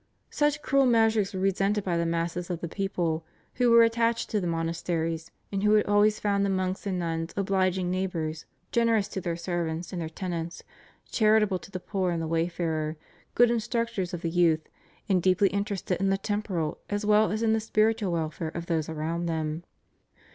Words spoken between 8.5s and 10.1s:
generous to their servants and their